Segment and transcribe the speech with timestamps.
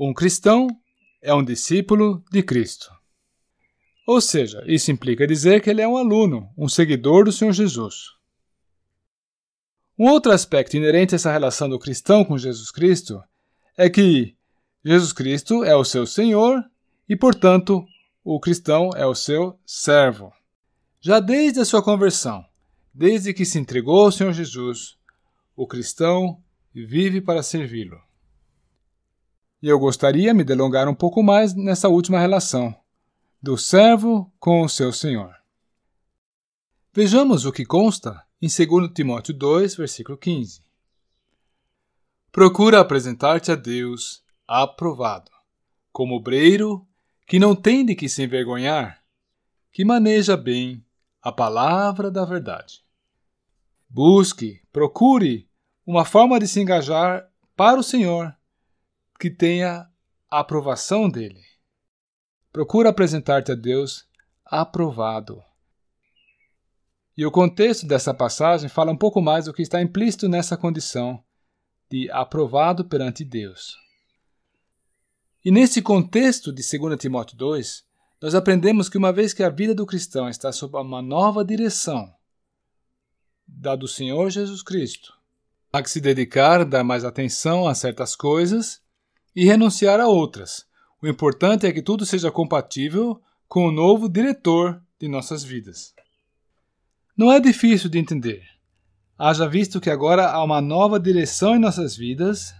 [0.00, 0.68] Um cristão
[1.20, 2.88] é um discípulo de Cristo.
[4.06, 8.12] Ou seja, isso implica dizer que ele é um aluno, um seguidor do Senhor Jesus.
[9.98, 13.20] Um outro aspecto inerente a essa relação do cristão com Jesus Cristo
[13.76, 14.36] é que
[14.84, 16.62] Jesus Cristo é o seu Senhor
[17.08, 17.84] e, portanto,
[18.22, 20.32] o cristão é o seu servo.
[21.00, 22.44] Já desde a sua conversão,
[22.94, 24.96] desde que se entregou ao Senhor Jesus,
[25.56, 26.40] o cristão
[26.72, 28.07] vive para servi-lo.
[29.60, 32.72] E eu gostaria me delongar um pouco mais nessa última relação,
[33.42, 35.34] do servo com o seu senhor.
[36.92, 40.62] Vejamos o que consta em 2 Timóteo 2, versículo 15.
[42.30, 45.32] Procura apresentar-te a Deus aprovado,
[45.90, 46.86] como obreiro
[47.26, 49.02] que não tem de que se envergonhar,
[49.72, 50.84] que maneja bem
[51.20, 52.84] a palavra da verdade.
[53.88, 55.48] Busque, procure
[55.84, 58.37] uma forma de se engajar para o Senhor
[59.18, 59.88] que tenha
[60.30, 61.42] a aprovação dele.
[62.52, 64.06] Procura apresentar-te a Deus
[64.44, 65.42] aprovado.
[67.16, 71.22] E o contexto dessa passagem fala um pouco mais do que está implícito nessa condição
[71.90, 73.76] de aprovado perante Deus.
[75.44, 77.84] E nesse contexto de 2 Timóteo 2,
[78.20, 82.12] nós aprendemos que uma vez que a vida do cristão está sob uma nova direção,
[83.46, 85.12] da do Senhor Jesus Cristo,
[85.72, 88.82] há que se dedicar, dar mais atenção a certas coisas
[89.34, 90.66] e renunciar a outras.
[91.00, 95.94] O importante é que tudo seja compatível com o novo diretor de nossas vidas.
[97.16, 98.42] Não é difícil de entender.
[99.18, 102.54] Haja visto que agora há uma nova direção em nossas vidas,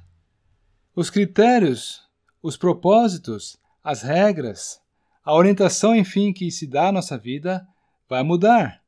[0.94, 2.02] os critérios,
[2.42, 4.80] os propósitos, as regras,
[5.25, 7.66] a orientação, enfim, que se dá à nossa vida
[8.08, 8.82] vai mudar.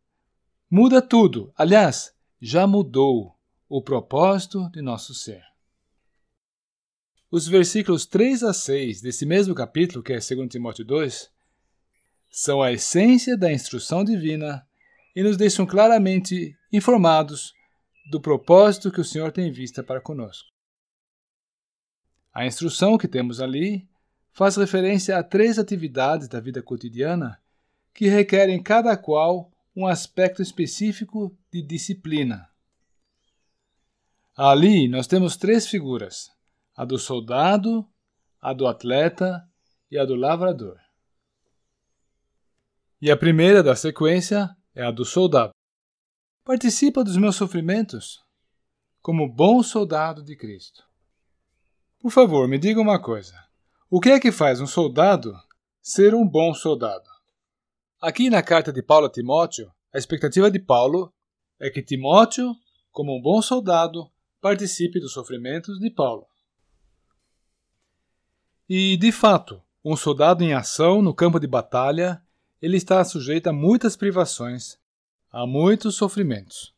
[0.71, 1.53] Muda tudo.
[1.57, 3.37] Aliás, já mudou
[3.69, 5.50] o propósito de nosso ser.
[7.31, 11.31] Os versículos 3 a 6 desse mesmo capítulo, que é 2 Timóteo 2,
[12.29, 14.67] são a essência da instrução divina
[15.15, 17.53] e nos deixam claramente informados
[18.11, 20.49] do propósito que o Senhor tem em vista para conosco.
[22.35, 23.89] A instrução que temos ali
[24.33, 27.41] faz referência a três atividades da vida cotidiana
[27.95, 32.49] que requerem cada qual um aspecto específico de disciplina.
[34.37, 36.31] Ali nós temos três figuras:
[36.81, 37.87] a do soldado,
[38.41, 39.47] a do atleta
[39.91, 40.79] e a do lavrador.
[43.03, 45.53] E a primeira da sequência é a do soldado.
[46.43, 48.25] Participa dos meus sofrimentos
[49.03, 50.83] como bom soldado de Cristo.
[51.99, 53.35] Por favor, me diga uma coisa.
[53.91, 55.35] O que é que faz um soldado
[55.83, 57.11] ser um bom soldado?
[58.01, 61.13] Aqui na carta de Paulo a Timóteo, a expectativa de Paulo
[61.61, 62.57] é que Timóteo,
[62.91, 64.11] como um bom soldado,
[64.41, 66.30] participe dos sofrimentos de Paulo.
[68.73, 72.23] E, de fato, um soldado em ação no campo de batalha,
[72.63, 74.79] ele está sujeito a muitas privações,
[75.29, 76.73] a muitos sofrimentos.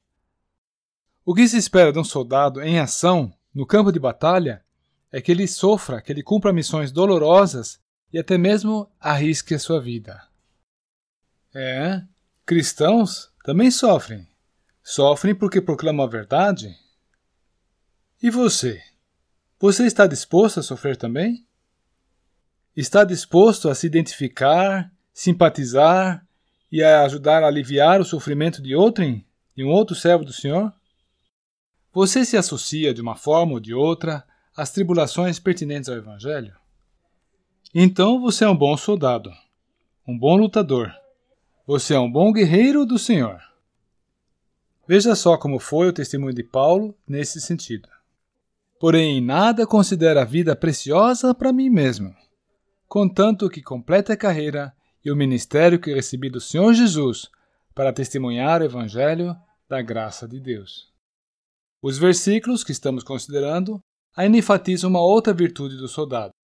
[1.23, 4.65] O que se espera de um soldado em ação no campo de batalha
[5.13, 7.79] é que ele sofra, que ele cumpra missões dolorosas
[8.11, 10.27] e até mesmo arrisque a sua vida.
[11.55, 12.03] É,
[12.47, 14.27] cristãos também sofrem.
[14.83, 16.75] Sofrem porque proclamam a verdade.
[18.23, 18.83] E você?
[19.61, 21.47] Você está disposto a sofrer também?
[22.75, 26.27] Está disposto a se identificar, simpatizar
[26.71, 30.73] e a ajudar a aliviar o sofrimento de outrem, de um outro servo do Senhor?
[31.93, 34.25] Você se associa de uma forma ou de outra
[34.57, 36.55] as tribulações pertinentes ao Evangelho?
[37.75, 39.31] Então você é um bom soldado,
[40.09, 40.91] um bom lutador.
[41.67, 43.39] Você é um bom guerreiro do Senhor.
[44.89, 47.89] Veja só como foi o testemunho de Paulo nesse sentido.
[48.81, 52.15] Porém, em nada considero a vida preciosa para mim mesmo,
[52.93, 54.71] contanto que complete a carreira
[55.03, 57.31] e o ministério que recebi do Senhor Jesus
[57.75, 59.35] para testemunhar o Evangelho
[59.67, 60.93] da graça de Deus.
[61.81, 63.83] Os versículos que estamos considerando
[64.15, 66.35] ainda enfatizam uma outra virtude do soldado.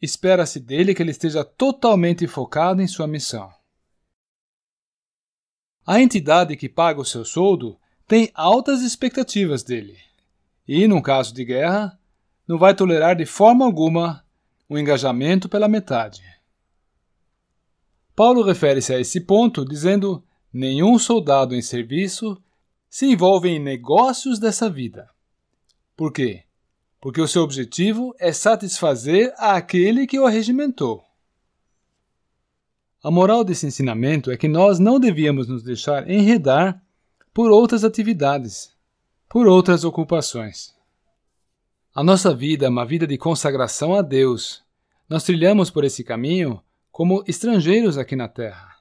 [0.00, 3.52] Espera-se dele que ele esteja totalmente focado em sua missão.
[5.86, 7.78] A entidade que paga o seu soldo
[8.08, 9.98] tem altas expectativas dele
[10.66, 12.00] e, num caso de guerra,
[12.48, 14.21] não vai tolerar de forma alguma
[14.72, 16.22] o engajamento pela metade.
[18.14, 22.40] Paulo refere-se a esse ponto dizendo: nenhum soldado em serviço
[22.88, 25.08] se envolve em negócios dessa vida.
[25.96, 26.44] Por quê?
[27.02, 31.02] porque o seu objetivo é satisfazer aquele que o arregimentou.
[33.02, 36.80] A moral desse ensinamento é que nós não devíamos nos deixar enredar
[37.34, 38.72] por outras atividades,
[39.28, 40.72] por outras ocupações.
[41.94, 44.64] A nossa vida é uma vida de consagração a Deus.
[45.06, 46.58] Nós trilhamos por esse caminho
[46.90, 48.78] como estrangeiros aqui na Terra.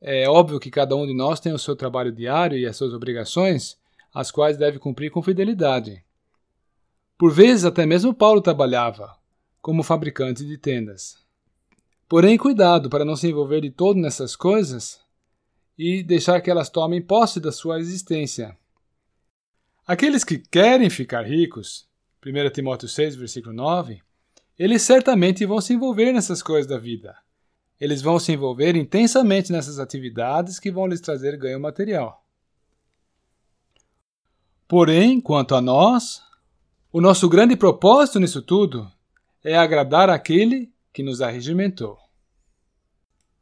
[0.00, 2.94] É óbvio que cada um de nós tem o seu trabalho diário e as suas
[2.94, 3.78] obrigações,
[4.14, 6.02] as quais deve cumprir com fidelidade.
[7.18, 9.14] Por vezes, até mesmo Paulo trabalhava
[9.60, 11.18] como fabricante de tendas.
[12.08, 14.98] Porém, cuidado para não se envolver de todo nessas coisas
[15.76, 18.56] e deixar que elas tomem posse da sua existência.
[19.86, 21.88] Aqueles que querem ficar ricos,
[22.24, 24.02] 1 Timóteo 6, versículo 9,
[24.58, 27.16] eles certamente vão se envolver nessas coisas da vida.
[27.80, 32.24] Eles vão se envolver intensamente nessas atividades que vão lhes trazer ganho material.
[34.68, 36.22] Porém, quanto a nós,
[36.92, 38.90] o nosso grande propósito nisso tudo
[39.42, 41.98] é agradar aquele que nos arregimentou.